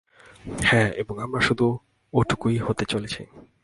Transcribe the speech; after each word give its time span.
হ্যাঁ, 0.63 0.89
এবং 0.91 1.15
আমরা 1.21 1.41
শুধু 1.41 1.67
এটুকুই 2.13 2.57
হতে 2.57 2.85
চলেছি। 2.85 3.21